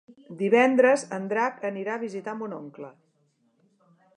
Divendres 0.37 1.03
en 1.17 1.27
Drac 1.33 1.61
anirà 1.71 1.99
a 1.99 2.03
visitar 2.05 2.35
mon 2.41 2.57
oncle. 2.61 2.91